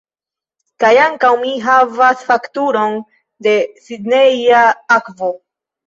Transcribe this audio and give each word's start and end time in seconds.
Kaj 0.83 0.93
ankaŭ 1.01 1.31
mi 1.43 1.51
havas 1.67 2.25
fakturon 2.31 2.99
de 3.49 3.57
Sidneja 3.87 4.67
Akvo. 5.03 5.35